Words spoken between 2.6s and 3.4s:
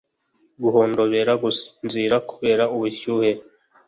ubushyuhe